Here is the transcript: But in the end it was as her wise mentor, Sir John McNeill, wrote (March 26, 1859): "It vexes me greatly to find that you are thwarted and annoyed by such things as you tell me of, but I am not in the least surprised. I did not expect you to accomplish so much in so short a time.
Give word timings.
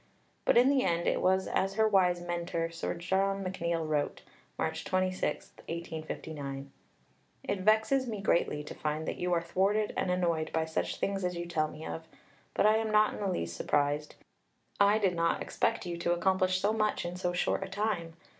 But 0.45 0.57
in 0.57 0.67
the 0.69 0.81
end 0.83 1.05
it 1.07 1.21
was 1.21 1.47
as 1.47 1.75
her 1.75 1.87
wise 1.87 2.21
mentor, 2.21 2.71
Sir 2.71 2.95
John 2.95 3.43
McNeill, 3.43 3.87
wrote 3.87 4.23
(March 4.57 4.83
26, 4.83 5.51
1859): 5.67 6.71
"It 7.43 7.59
vexes 7.59 8.07
me 8.07 8.19
greatly 8.19 8.63
to 8.63 8.73
find 8.73 9.07
that 9.07 9.17
you 9.19 9.31
are 9.31 9.43
thwarted 9.43 9.93
and 9.95 10.09
annoyed 10.09 10.51
by 10.51 10.65
such 10.65 10.95
things 10.95 11.23
as 11.23 11.35
you 11.35 11.45
tell 11.45 11.67
me 11.67 11.85
of, 11.85 12.07
but 12.55 12.65
I 12.65 12.77
am 12.77 12.89
not 12.89 13.13
in 13.13 13.19
the 13.19 13.27
least 13.29 13.55
surprised. 13.55 14.15
I 14.79 14.97
did 14.97 15.13
not 15.15 15.39
expect 15.39 15.85
you 15.85 15.97
to 15.99 16.13
accomplish 16.13 16.59
so 16.59 16.73
much 16.73 17.05
in 17.05 17.15
so 17.15 17.31
short 17.31 17.61
a 17.61 17.69
time. 17.69 18.13